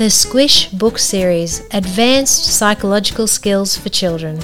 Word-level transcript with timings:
The 0.00 0.08
Squish 0.08 0.70
book 0.70 0.98
series 0.98 1.60
Advanced 1.72 2.46
Psychological 2.46 3.26
Skills 3.26 3.76
for 3.76 3.90
Children. 3.90 4.40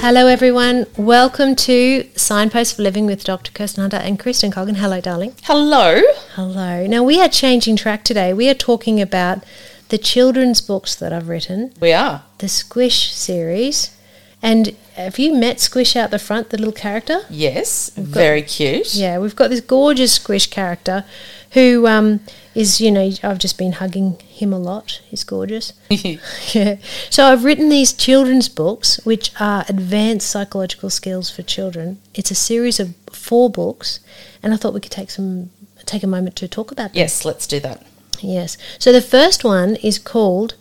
Hello, 0.00 0.26
everyone. 0.26 0.86
Welcome 0.96 1.54
to 1.54 2.08
Signpost 2.16 2.74
for 2.74 2.82
Living 2.82 3.06
with 3.06 3.22
Dr. 3.22 3.52
Kirsten 3.52 3.82
Hunter 3.82 3.98
and 3.98 4.18
Kristen 4.18 4.50
Coggan. 4.50 4.78
Hello, 4.78 5.00
darling. 5.00 5.34
Hello. 5.44 6.02
Hello. 6.34 6.88
Now, 6.88 7.04
we 7.04 7.20
are 7.20 7.28
changing 7.28 7.76
track 7.76 8.02
today. 8.02 8.32
We 8.32 8.48
are 8.48 8.54
talking 8.54 9.00
about 9.00 9.44
the 9.88 9.98
children's 9.98 10.60
books 10.60 10.94
that 10.96 11.12
I've 11.12 11.28
written, 11.28 11.72
We 11.80 11.92
are. 11.92 12.22
the 12.38 12.48
Squish 12.48 13.12
series. 13.12 13.94
And 14.40 14.76
have 14.94 15.18
you 15.18 15.34
met 15.34 15.58
Squish 15.58 15.96
out 15.96 16.10
the 16.12 16.18
front, 16.18 16.50
the 16.50 16.58
little 16.58 16.72
character? 16.72 17.22
Yes. 17.28 17.90
Very 17.96 18.42
cute. 18.42 18.94
Yeah, 18.94 19.18
we've 19.18 19.34
got 19.34 19.50
this 19.50 19.60
gorgeous 19.60 20.12
Squish 20.12 20.46
character 20.48 21.04
who 21.52 21.86
um, 21.88 22.20
is, 22.54 22.80
you 22.80 22.90
know, 22.92 23.10
I've 23.24 23.38
just 23.38 23.58
been 23.58 23.72
hugging 23.72 24.16
him 24.28 24.52
a 24.52 24.58
lot. 24.58 25.00
He's 25.08 25.24
gorgeous. 25.24 25.72
yeah. 25.90 26.76
So 27.10 27.26
I've 27.26 27.42
written 27.44 27.68
these 27.68 27.92
children's 27.92 28.48
books, 28.48 29.00
which 29.04 29.32
are 29.40 29.64
advanced 29.68 30.30
psychological 30.30 30.90
skills 30.90 31.30
for 31.30 31.42
children. 31.42 32.00
It's 32.14 32.30
a 32.30 32.36
series 32.36 32.78
of 32.78 32.94
four 33.10 33.50
books, 33.50 33.98
and 34.42 34.52
I 34.52 34.56
thought 34.56 34.74
we 34.74 34.80
could 34.80 34.92
take 34.92 35.10
some 35.10 35.50
take 35.86 36.02
a 36.02 36.06
moment 36.06 36.36
to 36.36 36.46
talk 36.46 36.70
about 36.70 36.92
them. 36.92 36.98
yes, 37.00 37.24
let's 37.24 37.46
do 37.46 37.58
that. 37.60 37.84
Yes. 38.20 38.56
So 38.78 38.92
the 38.92 39.02
first 39.02 39.44
one 39.44 39.76
is 39.76 39.98
called 39.98 40.54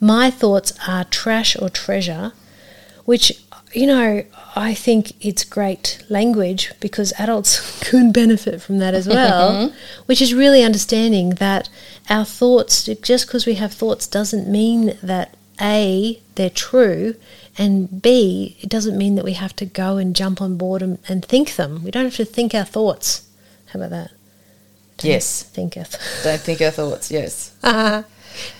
My 0.00 0.30
Thoughts 0.30 0.72
Are 0.86 1.04
Trash 1.04 1.56
or 1.60 1.68
Treasure, 1.68 2.32
which, 3.04 3.32
you 3.72 3.86
know, 3.86 4.24
I 4.54 4.74
think 4.74 5.12
it's 5.24 5.44
great 5.44 6.02
language 6.08 6.72
because 6.80 7.12
adults 7.18 7.82
could 7.88 8.12
benefit 8.12 8.60
from 8.62 8.78
that 8.78 8.94
as 8.94 9.06
well, 9.06 9.52
mm-hmm. 9.68 9.76
which 10.06 10.20
is 10.20 10.34
really 10.34 10.62
understanding 10.62 11.30
that 11.30 11.68
our 12.10 12.24
thoughts, 12.24 12.84
just 12.84 13.26
because 13.26 13.46
we 13.46 13.54
have 13.54 13.72
thoughts, 13.72 14.06
doesn't 14.06 14.48
mean 14.48 14.98
that 15.02 15.36
A, 15.60 16.20
they're 16.34 16.50
true, 16.50 17.14
and 17.58 18.02
B, 18.02 18.56
it 18.60 18.68
doesn't 18.68 18.96
mean 18.96 19.14
that 19.16 19.24
we 19.24 19.34
have 19.34 19.54
to 19.56 19.66
go 19.66 19.96
and 19.98 20.16
jump 20.16 20.40
on 20.40 20.56
board 20.56 20.82
and, 20.82 20.98
and 21.08 21.24
think 21.24 21.56
them. 21.56 21.84
We 21.84 21.90
don't 21.90 22.04
have 22.04 22.16
to 22.16 22.24
think 22.24 22.54
our 22.54 22.64
thoughts. 22.64 23.28
How 23.66 23.78
about 23.78 23.90
that? 23.90 24.10
Yes. 25.04 25.42
Thinketh. 25.44 25.96
Don't 26.24 26.40
think 26.40 26.60
our 26.60 26.70
thoughts. 26.70 27.10
Yes. 27.10 27.54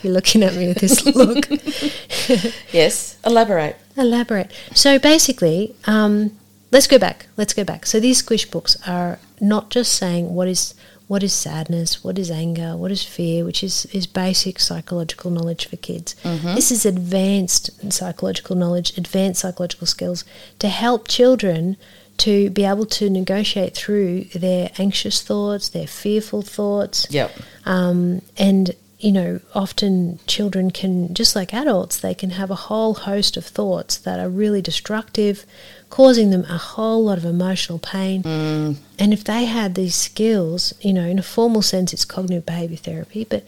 You're 0.02 0.12
looking 0.12 0.42
at 0.42 0.54
me 0.54 0.68
with 0.68 0.78
this 0.78 1.04
look. 1.06 1.48
Yes. 2.72 3.18
Elaborate. 3.24 3.76
Elaborate. 3.96 4.50
So 4.74 4.98
basically, 4.98 5.74
um, 5.86 6.38
let's 6.70 6.86
go 6.86 6.98
back. 6.98 7.26
Let's 7.36 7.52
go 7.54 7.64
back. 7.64 7.86
So 7.86 7.98
these 8.00 8.18
squish 8.18 8.46
books 8.50 8.76
are 8.86 9.18
not 9.40 9.70
just 9.70 9.92
saying 9.94 10.34
what 10.34 10.48
is 10.48 10.74
what 11.08 11.22
is 11.22 11.34
sadness, 11.34 12.02
what 12.02 12.18
is 12.18 12.30
anger, 12.30 12.74
what 12.74 12.90
is 12.90 13.02
fear, 13.02 13.44
which 13.44 13.62
is, 13.62 13.84
is 13.92 14.06
basic 14.06 14.58
psychological 14.58 15.30
knowledge 15.30 15.66
for 15.66 15.76
kids. 15.76 16.14
This 16.22 16.70
is 16.70 16.86
advanced 16.86 17.92
psychological 17.92 18.56
knowledge, 18.56 18.96
advanced 18.96 19.40
psychological 19.40 19.86
skills 19.86 20.24
to 20.58 20.68
help 20.68 21.08
children 21.08 21.76
to 22.18 22.50
be 22.50 22.64
able 22.64 22.86
to 22.86 23.10
negotiate 23.10 23.74
through 23.74 24.24
their 24.34 24.70
anxious 24.78 25.22
thoughts, 25.22 25.68
their 25.70 25.86
fearful 25.86 26.42
thoughts, 26.42 27.06
Yep. 27.10 27.32
um, 27.66 28.22
and 28.38 28.74
you 28.98 29.10
know, 29.10 29.40
often 29.52 30.20
children 30.28 30.70
can, 30.70 31.12
just 31.12 31.34
like 31.34 31.52
adults, 31.52 31.98
they 31.98 32.14
can 32.14 32.30
have 32.30 32.52
a 32.52 32.54
whole 32.54 32.94
host 32.94 33.36
of 33.36 33.44
thoughts 33.44 33.96
that 33.96 34.20
are 34.20 34.28
really 34.28 34.62
destructive, 34.62 35.44
causing 35.90 36.30
them 36.30 36.44
a 36.48 36.56
whole 36.56 37.02
lot 37.06 37.18
of 37.18 37.24
emotional 37.24 37.80
pain. 37.80 38.22
Mm. 38.22 38.76
And 39.00 39.12
if 39.12 39.24
they 39.24 39.46
had 39.46 39.74
these 39.74 39.96
skills, 39.96 40.72
you 40.80 40.92
know, 40.92 41.02
in 41.04 41.18
a 41.18 41.22
formal 41.24 41.62
sense, 41.62 41.92
it's 41.92 42.04
cognitive 42.04 42.46
behavior 42.46 42.76
therapy, 42.76 43.26
but 43.28 43.44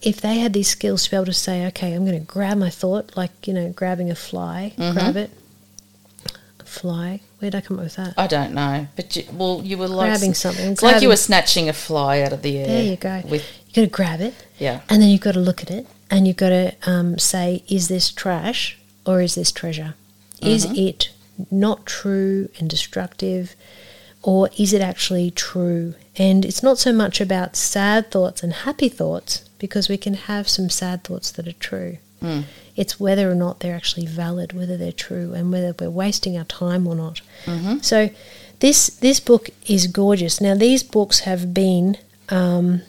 if 0.00 0.22
they 0.22 0.38
had 0.38 0.54
these 0.54 0.68
skills 0.68 1.04
to 1.04 1.10
be 1.10 1.16
able 1.16 1.26
to 1.26 1.34
say, 1.34 1.66
okay, 1.66 1.92
I'm 1.92 2.06
going 2.06 2.18
to 2.18 2.24
grab 2.26 2.56
my 2.56 2.70
thought, 2.70 3.14
like, 3.14 3.46
you 3.46 3.52
know, 3.52 3.68
grabbing 3.72 4.10
a 4.10 4.14
fly, 4.14 4.72
Mm-hmm. 4.78 4.92
grab 4.94 5.16
it, 5.16 5.30
fly. 6.74 7.20
Where 7.38 7.50
did 7.50 7.58
I 7.58 7.60
come 7.60 7.78
up 7.78 7.84
with 7.84 7.96
that? 7.96 8.14
I 8.16 8.26
don't 8.26 8.52
know, 8.52 8.86
but 8.96 9.16
you, 9.16 9.24
well, 9.32 9.60
you 9.62 9.78
were 9.78 9.88
like 9.88 10.10
Grabbing 10.10 10.34
something, 10.34 10.72
It's 10.72 10.82
like 10.82 11.02
you 11.02 11.08
were 11.08 11.16
snatching 11.16 11.68
a 11.68 11.72
fly 11.72 12.20
out 12.20 12.32
of 12.32 12.42
the 12.42 12.58
air. 12.58 12.66
There 12.66 12.82
you 12.82 12.96
go. 12.96 13.22
With 13.28 13.44
you 13.68 13.74
got 13.74 13.80
to 13.82 13.86
grab 13.86 14.20
it, 14.20 14.34
yeah. 14.58 14.80
and 14.88 15.00
then 15.00 15.08
you've 15.08 15.20
got 15.20 15.34
to 15.34 15.40
look 15.40 15.62
at 15.62 15.70
it, 15.70 15.86
and 16.10 16.26
you've 16.26 16.36
got 16.36 16.50
to 16.50 16.74
um, 16.86 17.18
say, 17.18 17.62
is 17.68 17.88
this 17.88 18.10
trash 18.10 18.78
or 19.06 19.20
is 19.20 19.34
this 19.34 19.52
treasure? 19.52 19.94
Is 20.40 20.66
it 20.66 21.10
not 21.50 21.86
true 21.86 22.50
and 22.58 22.68
destructive, 22.68 23.54
or 24.22 24.50
is 24.58 24.72
it 24.72 24.82
actually 24.82 25.30
true? 25.30 25.94
And 26.16 26.44
it's 26.44 26.62
not 26.62 26.78
so 26.78 26.92
much 26.92 27.20
about 27.20 27.56
sad 27.56 28.10
thoughts 28.10 28.42
and 28.42 28.52
happy 28.52 28.88
thoughts, 28.88 29.48
because 29.58 29.88
we 29.88 29.96
can 29.96 30.14
have 30.14 30.48
some 30.48 30.68
sad 30.68 31.02
thoughts 31.02 31.30
that 31.32 31.48
are 31.48 31.52
true. 31.52 31.96
Mm. 32.24 32.44
It's 32.76 32.98
whether 32.98 33.30
or 33.30 33.34
not 33.34 33.60
they're 33.60 33.76
actually 33.76 34.06
valid, 34.06 34.52
whether 34.52 34.76
they're 34.76 34.90
true, 34.92 35.32
and 35.32 35.52
whether 35.52 35.74
we're 35.78 35.90
wasting 35.90 36.36
our 36.36 36.44
time 36.44 36.86
or 36.88 36.96
not. 36.96 37.20
Mm-hmm. 37.44 37.78
So, 37.82 38.10
this 38.60 38.86
this 38.88 39.20
book 39.20 39.50
is 39.66 39.86
gorgeous. 39.86 40.40
Now, 40.40 40.54
these 40.56 40.82
books 40.82 41.20
have 41.20 41.54
been 41.54 41.96
um, 42.30 42.82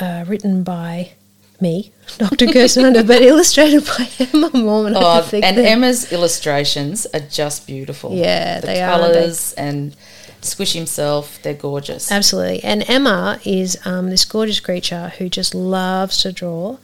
uh, 0.00 0.24
written 0.26 0.62
by 0.62 1.12
me, 1.60 1.92
Dr. 2.18 2.46
Kirsten 2.46 2.92
but 3.06 3.22
illustrated 3.32 3.84
by 3.86 4.08
Emma 4.18 4.50
Mormon. 4.54 4.96
I 4.96 5.00
Oh, 5.18 5.22
think 5.22 5.44
and 5.44 5.58
that- 5.58 5.64
Emma's 5.66 6.12
illustrations 6.12 7.06
are 7.12 7.20
just 7.20 7.66
beautiful. 7.66 8.14
Yeah, 8.14 8.60
the 8.60 8.66
they 8.68 8.80
are, 8.82 8.92
aren't 9.00 9.12
they? 9.14 9.20
colours 9.20 9.52
and 9.54 9.96
Squish 10.42 10.74
himself, 10.74 11.40
they're 11.42 11.54
gorgeous. 11.54 12.12
Absolutely. 12.12 12.62
And 12.62 12.88
Emma 12.88 13.40
is 13.44 13.78
um, 13.84 14.10
this 14.10 14.24
gorgeous 14.24 14.60
creature 14.60 15.12
who 15.18 15.28
just 15.28 15.54
loves 15.54 16.22
to 16.22 16.30
draw. 16.30 16.76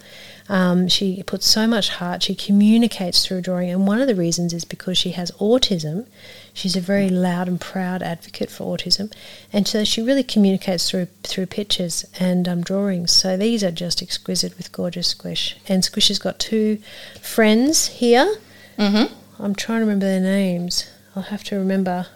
Um, 0.52 0.86
she 0.86 1.22
puts 1.22 1.46
so 1.46 1.66
much 1.66 1.88
heart. 1.88 2.22
She 2.22 2.34
communicates 2.34 3.24
through 3.24 3.40
drawing, 3.40 3.70
and 3.70 3.86
one 3.86 4.02
of 4.02 4.06
the 4.06 4.14
reasons 4.14 4.52
is 4.52 4.66
because 4.66 4.98
she 4.98 5.12
has 5.12 5.30
autism. 5.32 6.06
She's 6.52 6.76
a 6.76 6.80
very 6.80 7.08
loud 7.08 7.48
and 7.48 7.58
proud 7.58 8.02
advocate 8.02 8.50
for 8.50 8.76
autism, 8.76 9.10
and 9.50 9.66
so 9.66 9.82
she 9.82 10.02
really 10.02 10.22
communicates 10.22 10.90
through 10.90 11.06
through 11.22 11.46
pictures 11.46 12.04
and 12.20 12.46
um, 12.46 12.60
drawings. 12.60 13.12
So 13.12 13.38
these 13.38 13.64
are 13.64 13.70
just 13.70 14.02
exquisite 14.02 14.58
with 14.58 14.72
gorgeous 14.72 15.08
Squish. 15.08 15.56
And 15.68 15.82
Squish 15.82 16.08
has 16.08 16.18
got 16.18 16.38
two 16.38 16.80
friends 17.22 17.86
here. 17.86 18.36
Mm-hmm. 18.78 19.42
I'm 19.42 19.54
trying 19.54 19.78
to 19.78 19.86
remember 19.86 20.04
their 20.04 20.20
names. 20.20 20.90
I'll 21.16 21.22
have 21.22 21.44
to 21.44 21.56
remember. 21.56 22.08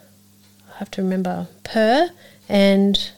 I'll 0.69 0.75
have 0.75 0.91
to 0.91 1.03
remember 1.03 1.49
Purr 1.65 2.11
and 2.51 3.13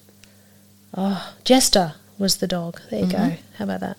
oh, 0.96 1.34
Jester 1.42 1.94
was 2.18 2.36
the 2.38 2.46
dog. 2.46 2.80
There 2.90 3.00
you 3.04 3.06
go. 3.10 3.32
How 3.56 3.64
about 3.64 3.80
that? 3.80 3.96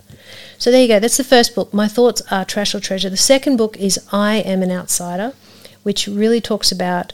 So 0.57 0.71
there 0.71 0.81
you 0.81 0.87
go. 0.87 0.99
That's 0.99 1.17
the 1.17 1.23
first 1.23 1.55
book. 1.55 1.73
My 1.73 1.87
thoughts 1.87 2.21
are 2.31 2.43
trash 2.45 2.75
or 2.75 2.79
treasure. 2.79 3.09
The 3.09 3.17
second 3.17 3.57
book 3.57 3.77
is 3.77 3.99
I 4.11 4.37
am 4.37 4.61
an 4.61 4.71
outsider, 4.71 5.33
which 5.83 6.07
really 6.07 6.41
talks 6.41 6.71
about 6.71 7.13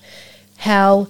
how 0.59 1.07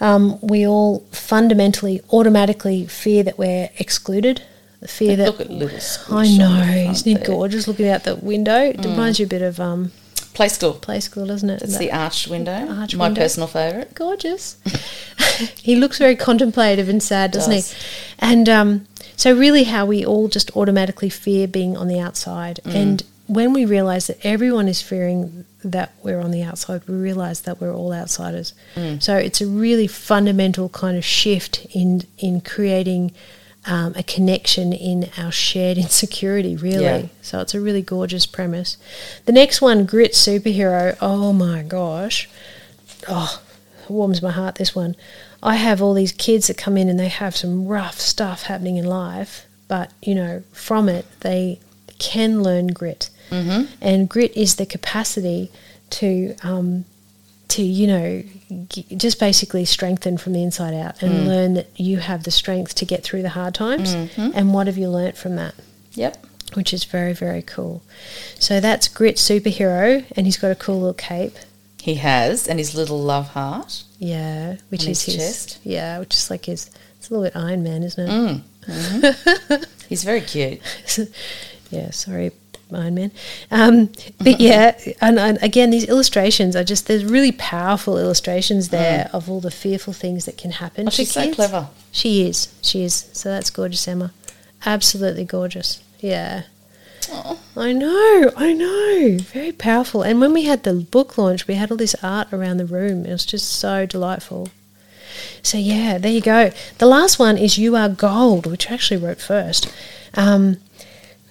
um, 0.00 0.38
we 0.40 0.66
all 0.66 1.00
fundamentally, 1.12 2.00
automatically 2.12 2.86
fear 2.86 3.22
that 3.22 3.38
we're 3.38 3.68
excluded. 3.78 4.42
The 4.80 4.88
fear 4.88 5.14
that 5.16 5.26
Look 5.26 5.40
at 5.42 5.50
little 5.50 5.78
I 6.16 6.26
know, 6.38 6.46
on 6.46 6.58
the 6.58 6.64
front 6.64 6.90
isn't 6.90 7.06
he 7.06 7.14
there. 7.14 7.24
gorgeous? 7.26 7.68
Looking 7.68 7.88
out 7.88 8.04
the 8.04 8.16
window, 8.16 8.58
it 8.62 8.82
reminds 8.82 9.18
you 9.20 9.26
a 9.26 9.28
bit 9.28 9.42
of 9.42 9.60
um, 9.60 9.92
Play 10.32 10.48
school. 10.48 10.72
play 10.72 11.00
school, 11.00 11.26
doesn't 11.26 11.50
it? 11.50 11.60
It's 11.60 11.76
the 11.76 11.92
arched 11.92 12.28
window. 12.28 12.66
arched 12.70 12.96
my 12.96 13.08
window. 13.08 13.20
personal 13.20 13.46
favourite. 13.46 13.94
gorgeous. 13.94 14.56
he 15.60 15.76
looks 15.76 15.98
very 15.98 16.16
contemplative 16.16 16.88
and 16.88 17.02
sad, 17.02 17.30
doesn't 17.32 17.52
Does. 17.52 17.72
he? 17.72 17.78
And 18.20 18.48
um, 18.48 18.86
so, 19.20 19.36
really, 19.36 19.64
how 19.64 19.84
we 19.84 20.02
all 20.02 20.28
just 20.28 20.56
automatically 20.56 21.10
fear 21.10 21.46
being 21.46 21.76
on 21.76 21.88
the 21.88 22.00
outside. 22.00 22.58
Mm. 22.64 22.74
And 22.74 23.02
when 23.26 23.52
we 23.52 23.66
realize 23.66 24.06
that 24.06 24.16
everyone 24.24 24.66
is 24.66 24.80
fearing 24.80 25.44
that 25.62 25.92
we're 26.02 26.20
on 26.20 26.30
the 26.30 26.42
outside, 26.42 26.88
we 26.88 26.94
realize 26.94 27.42
that 27.42 27.60
we're 27.60 27.74
all 27.74 27.92
outsiders. 27.92 28.54
Mm. 28.76 29.02
So, 29.02 29.18
it's 29.18 29.42
a 29.42 29.46
really 29.46 29.86
fundamental 29.86 30.70
kind 30.70 30.96
of 30.96 31.04
shift 31.04 31.66
in 31.74 32.04
in 32.16 32.40
creating. 32.40 33.12
Um, 33.66 33.92
a 33.94 34.02
connection 34.02 34.72
in 34.72 35.10
our 35.18 35.30
shared 35.30 35.76
insecurity, 35.86 36.56
really. 36.56 36.82
Yeah. 36.82 37.06
So 37.20 37.40
it's 37.40 37.54
a 37.54 37.60
really 37.60 37.82
gorgeous 37.82 38.24
premise. 38.24 38.78
The 39.26 39.32
next 39.32 39.60
one, 39.60 39.84
Grit 39.84 40.12
Superhero. 40.12 40.96
Oh 41.02 41.34
my 41.34 41.62
gosh, 41.62 42.26
oh, 43.06 43.42
warms 43.90 44.22
my 44.22 44.30
heart. 44.30 44.54
This 44.56 44.74
one, 44.74 44.94
I 45.42 45.56
have 45.56 45.82
all 45.82 45.94
these 45.94 46.12
kids 46.12 46.46
that 46.46 46.56
come 46.56 46.76
in 46.76 46.88
and 46.88 46.98
they 46.98 47.08
have 47.08 47.36
some 47.36 47.66
rough 47.66 47.98
stuff 48.00 48.44
happening 48.44 48.76
in 48.76 48.84
life, 48.86 49.46
but 49.68 49.90
you 50.02 50.14
know, 50.14 50.42
from 50.52 50.88
it 50.88 51.06
they 51.20 51.60
can 51.98 52.42
learn 52.42 52.68
grit, 52.68 53.10
Mm-hmm. 53.30 53.72
and 53.80 54.08
grit 54.08 54.36
is 54.36 54.56
the 54.56 54.66
capacity 54.66 55.50
to 55.90 56.34
um, 56.42 56.84
to 57.48 57.62
you 57.62 57.86
know 57.86 58.22
g- 58.68 58.86
just 58.96 59.20
basically 59.20 59.64
strengthen 59.64 60.16
from 60.18 60.32
the 60.32 60.42
inside 60.42 60.74
out 60.74 61.00
and 61.02 61.28
learn 61.28 61.54
that 61.54 61.68
you 61.76 61.98
have 61.98 62.24
the 62.24 62.30
strength 62.30 62.74
to 62.76 62.84
get 62.84 63.02
through 63.04 63.22
the 63.22 63.28
hard 63.30 63.54
times. 63.54 63.94
Mhm. 63.94 64.32
And 64.34 64.52
what 64.54 64.66
have 64.66 64.76
you 64.78 64.88
learnt 64.88 65.16
from 65.16 65.36
that? 65.36 65.54
Yep. 65.94 66.26
which 66.54 66.74
is 66.74 66.82
very, 66.82 67.12
very 67.12 67.42
cool. 67.42 67.80
So 68.40 68.58
that's 68.58 68.88
Grit 68.88 69.16
Superhero, 69.18 70.04
and 70.16 70.26
he's 70.26 70.36
got 70.36 70.50
a 70.50 70.56
cool 70.56 70.78
little 70.80 70.94
cape. 70.94 71.36
He 71.82 71.94
has, 71.96 72.46
and 72.46 72.58
his 72.58 72.74
little 72.74 73.00
love 73.00 73.28
heart. 73.28 73.84
Yeah, 73.98 74.56
which 74.68 74.86
is 74.86 75.02
his 75.04 75.14
his 75.14 75.16
chest. 75.16 75.58
Yeah, 75.64 75.98
which 75.98 76.14
is 76.14 76.30
like 76.30 76.44
his. 76.44 76.70
It's 76.98 77.08
a 77.10 77.14
little 77.14 77.24
bit 77.24 77.36
Iron 77.36 77.62
Man, 77.62 77.82
isn't 77.82 78.08
it? 78.08 78.10
Mm. 78.10 78.42
mhm. 78.66 79.66
He's 79.88 80.04
very 80.04 80.20
cute. 80.20 80.60
yeah, 81.70 81.90
sorry, 81.90 82.32
Iron 82.72 82.94
Man. 82.94 83.12
Um, 83.50 83.90
but 84.18 84.40
yeah, 84.40 84.78
and, 85.00 85.18
and 85.18 85.38
again, 85.42 85.70
these 85.70 85.88
illustrations 85.88 86.54
are 86.54 86.64
just 86.64 86.86
there's 86.86 87.04
really 87.04 87.32
powerful 87.32 87.98
illustrations 87.98 88.68
there 88.68 89.08
of 89.12 89.30
all 89.30 89.40
the 89.40 89.50
fearful 89.50 89.92
things 89.92 90.26
that 90.26 90.36
can 90.36 90.50
happen. 90.52 90.86
Oh, 90.86 90.90
she's 90.90 91.12
so 91.12 91.32
clever. 91.32 91.68
She 91.92 92.26
is. 92.28 92.54
She 92.62 92.84
is. 92.84 93.08
So 93.12 93.30
that's 93.30 93.50
gorgeous, 93.50 93.88
Emma. 93.88 94.12
Absolutely 94.66 95.24
gorgeous. 95.24 95.82
Yeah. 96.00 96.42
Oh. 97.10 97.38
I 97.56 97.72
know, 97.72 98.32
I 98.36 98.52
know. 98.52 99.18
Very 99.20 99.52
powerful. 99.52 100.02
And 100.02 100.20
when 100.20 100.32
we 100.32 100.44
had 100.44 100.62
the 100.62 100.74
book 100.74 101.16
launch, 101.18 101.46
we 101.46 101.54
had 101.54 101.70
all 101.70 101.76
this 101.76 101.96
art 102.02 102.32
around 102.32 102.58
the 102.58 102.66
room. 102.66 103.06
It 103.06 103.12
was 103.12 103.26
just 103.26 103.48
so 103.48 103.86
delightful. 103.86 104.48
So, 105.42 105.58
yeah, 105.58 105.98
there 105.98 106.12
you 106.12 106.20
go. 106.20 106.52
The 106.78 106.86
last 106.86 107.18
one 107.18 107.36
is 107.36 107.58
You 107.58 107.76
Are 107.76 107.88
Gold, 107.88 108.46
which 108.46 108.70
I 108.70 108.74
actually 108.74 108.98
wrote 108.98 109.20
first. 109.20 109.72
Um, 110.14 110.58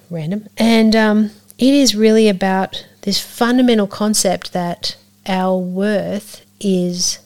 random. 0.09 0.47
And 0.57 0.95
um, 0.95 1.31
it 1.57 1.73
is 1.73 1.95
really 1.95 2.27
about 2.27 2.85
this 3.01 3.19
fundamental 3.19 3.87
concept 3.87 4.53
that 4.53 4.95
our 5.25 5.57
worth 5.57 6.45
is 6.59 7.19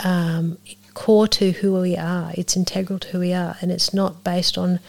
um, 0.00 0.58
core 0.94 1.28
to 1.28 1.52
who 1.52 1.80
we 1.80 1.96
are. 1.96 2.32
It's 2.34 2.56
integral 2.56 2.98
to 3.00 3.08
who 3.08 3.20
we 3.20 3.32
are, 3.32 3.56
and 3.60 3.70
it's 3.70 3.92
not 3.92 4.22
based 4.24 4.56
on 4.56 4.80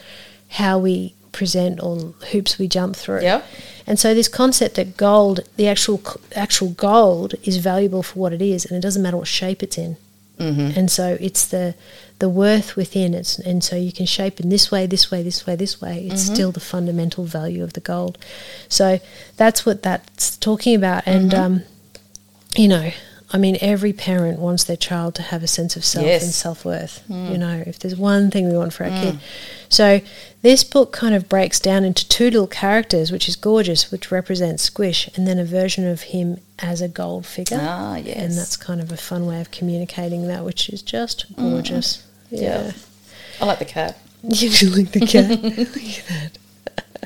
how 0.50 0.78
we 0.78 1.14
present 1.32 1.80
or 1.82 2.14
hoops 2.32 2.58
we 2.58 2.68
jump 2.68 2.96
through. 2.96 3.22
Yep. 3.22 3.46
And 3.86 3.98
so 3.98 4.14
this 4.14 4.28
concept 4.28 4.76
that 4.76 4.96
gold, 4.96 5.40
the 5.56 5.68
actual 5.68 6.02
actual 6.36 6.70
gold, 6.70 7.34
is 7.42 7.56
valuable 7.56 8.02
for 8.02 8.18
what 8.18 8.32
it 8.32 8.42
is, 8.42 8.66
and 8.66 8.76
it 8.76 8.80
doesn't 8.80 9.02
matter 9.02 9.16
what 9.16 9.28
shape 9.28 9.62
it's 9.62 9.78
in. 9.78 9.96
Mm-hmm. 10.38 10.78
And 10.78 10.90
so 10.90 11.16
it's 11.20 11.46
the 11.46 11.74
the 12.18 12.28
worth 12.28 12.76
within 12.76 13.14
it, 13.14 13.38
and 13.38 13.62
so 13.62 13.76
you 13.76 13.92
can 13.92 14.06
shape 14.06 14.40
in 14.40 14.48
this 14.48 14.70
way, 14.70 14.86
this 14.86 15.10
way, 15.10 15.22
this 15.22 15.46
way, 15.46 15.56
this 15.56 15.80
way. 15.80 16.08
It's 16.10 16.22
still 16.22 16.50
the 16.50 16.60
fundamental 16.60 17.24
value 17.24 17.62
of 17.62 17.74
the 17.74 17.80
gold. 17.80 18.18
So 18.68 18.98
that's 19.36 19.64
what 19.64 19.82
that's 19.82 20.36
talking 20.36 20.74
about, 20.74 21.06
and 21.06 21.32
um, 21.32 21.62
you 22.56 22.68
know, 22.68 22.90
I 23.30 23.36
mean, 23.36 23.58
every 23.60 23.92
parent 23.92 24.38
wants 24.38 24.64
their 24.64 24.76
child 24.76 25.14
to 25.16 25.22
have 25.22 25.42
a 25.42 25.46
sense 25.46 25.76
of 25.76 25.84
self 25.84 26.06
Yes. 26.06 26.22
and 26.22 26.32
self 26.32 26.64
worth. 26.64 27.02
You 27.08 27.14
mm. 27.14 27.38
know, 27.38 27.62
if 27.66 27.78
there's 27.78 27.96
one 27.96 28.30
thing 28.30 28.48
we 28.50 28.56
want 28.56 28.72
for 28.72 28.84
our 28.84 28.90
mm. 28.90 29.02
kid. 29.02 29.18
So 29.68 30.00
this 30.40 30.64
book 30.64 30.92
kind 30.92 31.14
of 31.14 31.28
breaks 31.28 31.60
down 31.60 31.84
into 31.84 32.08
two 32.08 32.26
little 32.26 32.46
characters, 32.46 33.12
which 33.12 33.28
is 33.28 33.36
gorgeous, 33.36 33.90
which 33.92 34.10
represents 34.10 34.62
Squish, 34.62 35.10
and 35.14 35.26
then 35.26 35.38
a 35.38 35.44
version 35.44 35.86
of 35.86 36.02
him 36.02 36.40
as 36.58 36.80
a 36.80 36.88
gold 36.88 37.26
figure. 37.26 37.58
Ah, 37.60 37.96
yes. 37.96 38.16
And 38.16 38.32
that's 38.32 38.56
kind 38.56 38.80
of 38.80 38.90
a 38.90 38.96
fun 38.96 39.26
way 39.26 39.40
of 39.42 39.50
communicating 39.50 40.26
that, 40.28 40.44
which 40.44 40.70
is 40.70 40.80
just 40.80 41.30
mm. 41.34 41.50
gorgeous. 41.50 42.06
Yeah. 42.30 42.40
Yeah. 42.40 42.72
I 43.40 43.44
like 43.44 43.58
the 43.58 43.64
cat. 43.64 43.98
You 44.22 44.50
do 44.50 44.70
like 44.70 44.90
the 44.90 45.06
cat. 45.06 45.30
Look 45.42 45.76
at 45.76 46.04
that. 46.08 46.38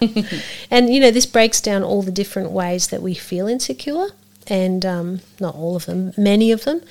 and 0.70 0.92
you 0.92 0.98
know, 0.98 1.10
this 1.10 1.26
breaks 1.26 1.60
down 1.60 1.82
all 1.82 2.02
the 2.02 2.10
different 2.10 2.50
ways 2.50 2.88
that 2.88 3.02
we 3.02 3.14
feel 3.14 3.46
insecure, 3.46 4.08
and 4.46 4.84
um, 4.84 5.20
not 5.40 5.54
all 5.54 5.76
of 5.76 5.86
them, 5.86 6.12
many 6.16 6.52
of 6.52 6.64
them, 6.64 6.82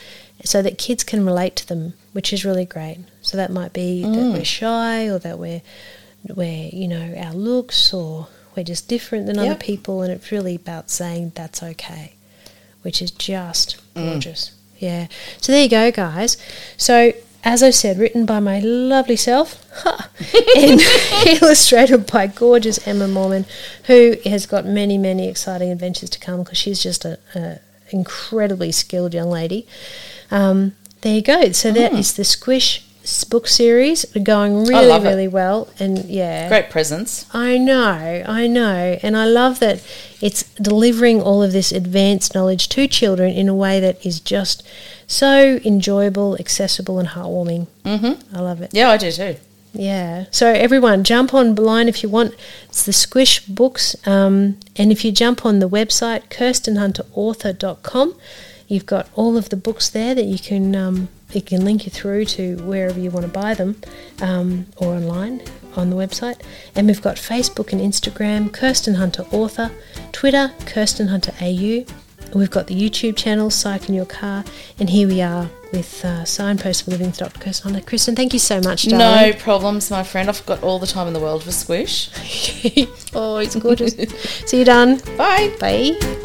so 0.44 0.62
that 0.62 0.78
kids 0.78 1.04
can 1.04 1.26
relate 1.26 1.56
to 1.58 1.68
them, 1.68 1.94
which 2.14 2.34
is 2.34 2.46
really 2.46 2.66
great. 2.66 3.00
So 3.22 3.38
that 3.38 3.52
might 3.52 3.74
be 3.74 4.02
that 4.04 4.34
we're 4.34 4.44
shy, 4.46 5.08
or 5.08 5.20
that 5.20 5.38
we're, 5.38 5.62
we're 6.28 6.70
you 6.72 6.88
know, 6.88 7.14
our 7.18 7.34
looks, 7.34 7.94
or 7.94 8.28
we're 8.56 8.64
just 8.64 8.88
different 8.88 9.28
than 9.28 9.38
other 9.38 9.56
people, 9.56 10.02
and 10.02 10.12
it's 10.12 10.32
really 10.32 10.56
about 10.56 10.90
saying 10.90 11.34
that's 11.36 11.62
okay, 11.62 12.14
which 12.82 13.02
is 13.02 13.12
just 13.12 13.82
gorgeous. 13.96 14.56
Yeah. 14.78 15.08
So 15.40 15.52
there 15.52 15.64
you 15.64 15.70
go, 15.70 15.92
guys. 15.92 16.38
So 16.78 17.14
as 17.44 17.64
I 17.64 17.72
said, 17.72 17.98
written 17.98 18.26
by 18.26 18.40
my 18.40 18.60
lovely 18.60 19.16
self, 19.16 19.66
ha, 19.84 20.10
and 20.56 20.82
illustrated 21.42 22.12
by 22.12 22.28
gorgeous 22.28 22.86
Emma 22.88 23.08
Mormon, 23.08 23.46
who 23.86 24.18
has 24.26 24.46
got 24.46 24.66
many, 24.66 24.98
many 24.98 25.28
exciting 25.28 25.72
adventures 25.72 26.10
to 26.12 26.20
come 26.20 26.44
because 26.44 26.58
she's 26.58 26.82
just 26.82 27.04
a, 27.06 27.18
a 27.34 27.60
incredibly 27.90 28.72
skilled 28.72 29.14
young 29.14 29.30
lady. 29.30 29.68
Um, 30.30 30.74
there 31.02 31.16
you 31.16 31.22
go. 31.22 31.52
So 31.52 31.72
that 31.72 31.94
is 31.94 32.14
the 32.14 32.24
Squish 32.24 32.86
book 33.24 33.48
series 33.48 34.16
are 34.16 34.20
going 34.20 34.66
really, 34.66 34.86
love 34.88 35.06
it. 35.06 35.10
really 35.10 35.28
well, 35.28 35.68
and 35.80 36.06
yeah, 36.06 36.48
Great 36.48 36.70
presents. 36.70 37.26
I 37.34 37.58
know, 37.58 38.24
I 38.28 38.48
know. 38.48 39.00
And 39.02 39.18
I 39.18 39.26
love 39.26 39.60
that 39.60 39.84
it's 40.22 40.44
delivering 40.56 41.22
all 41.22 41.42
of 41.42 41.52
this 41.52 41.72
advanced 41.72 42.36
knowledge 42.36 42.70
to 42.70 42.88
children 42.88 43.32
in 43.34 43.50
a 43.50 43.56
way 43.56 43.80
that 43.80 44.06
is 44.06 44.20
just 44.20 44.64
so 45.08 45.60
enjoyable, 45.66 46.36
accessible, 46.40 47.00
and 47.00 47.10
heartwarming. 47.10 47.68
Mm-hmm. 47.84 48.36
I 48.36 48.40
love 48.42 48.62
it. 48.62 48.72
Yeah, 48.74 48.90
I 48.90 48.98
do 48.98 49.12
too. 49.12 49.36
Yeah. 49.74 50.26
So 50.32 50.48
everyone, 50.52 51.04
jump 51.04 51.34
online 51.34 51.88
if 51.88 52.04
you 52.04 52.10
want. 52.10 52.36
It's 52.70 52.86
the 52.86 52.94
Squish 52.94 53.46
Books, 53.46 53.96
um, 54.06 54.58
and 54.76 54.92
if 54.92 55.04
you 55.06 55.12
jump 55.12 55.46
on 55.46 55.60
the 55.60 55.70
website 55.70 56.30
kirstenhunterauthor.com, 56.30 58.16
you've 58.68 58.86
got 58.86 59.10
all 59.16 59.38
of 59.38 59.50
the 59.50 59.56
books 59.56 59.90
there 59.90 60.14
that 60.14 60.26
you 60.26 60.40
can 60.40 60.76
um, 60.76 61.10
it 61.34 61.46
can 61.46 61.64
link 61.66 61.86
you 61.86 61.92
through 61.92 62.26
to 62.26 62.58
wherever 62.58 63.00
you 63.00 63.12
want 63.12 63.26
to 63.26 63.32
buy 63.32 63.54
them, 63.54 63.82
um, 64.22 64.68
or 64.78 64.94
online 64.94 65.42
on 65.76 65.90
the 65.90 65.96
website. 65.96 66.42
And 66.76 66.88
we've 66.88 67.02
got 67.02 67.18
Facebook 67.18 67.72
and 67.72 67.82
Instagram, 67.82 68.52
Kirsten 68.52 68.96
Hunter 68.96 69.24
Author, 69.32 69.72
Twitter, 70.12 70.54
Kirsten 70.66 71.08
Hunter 71.08 71.34
AU. 71.42 71.86
And 72.32 72.36
We've 72.36 72.52
got 72.52 72.68
the 72.68 72.76
YouTube 72.76 73.18
channel, 73.18 73.50
Psych 73.50 73.90
in 73.90 73.96
Your 73.96 74.06
Car, 74.06 74.46
and 74.80 74.90
here 74.90 75.08
we 75.08 75.22
are 75.22 75.50
with 75.74 76.04
uh, 76.06 76.24
Signpost 76.24 76.84
for 76.84 76.92
Living 76.92 77.12
Dr. 77.12 77.40
Kirsten 77.40 77.72
Hunter. 77.72 77.86
Kristen, 77.86 78.16
thank 78.16 78.34
you 78.34 78.40
so 78.40 78.62
much, 78.62 78.88
darling. 78.88 79.32
No 79.32 79.38
problems, 79.38 79.92
my 79.92 80.04
friend. 80.04 80.30
I've 80.30 80.46
got 80.46 80.64
all 80.64 80.80
the 80.80 80.88
time 80.88 81.08
in 81.08 81.14
the 81.14 81.20
world 81.20 81.44
for 81.44 81.52
Squish. 81.52 82.10
oh, 83.14 83.40
he's 83.40 83.56
gorgeous. 83.56 83.96
See 84.46 84.60
you 84.60 84.66
done. 84.66 84.98
Bye. 85.18 85.56
Bye. 85.60 86.20